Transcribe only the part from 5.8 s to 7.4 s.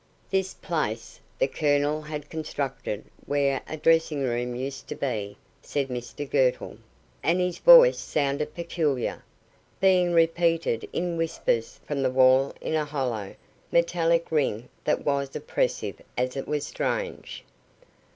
Mr Girtle; and